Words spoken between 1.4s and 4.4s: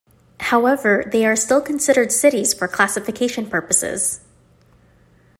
considered cities for classification purposes.